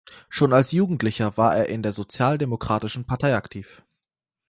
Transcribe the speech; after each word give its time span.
Schon 0.29 0.51
als 0.51 0.71
Jugendlicher 0.71 1.37
war 1.37 1.55
er 1.55 1.69
in 1.69 1.83
der 1.83 1.93
Sozialdemokratischen 1.93 3.05
Partei 3.05 3.35
aktiv. 3.35 3.83